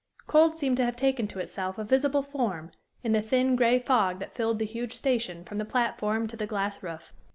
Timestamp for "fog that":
3.77-4.33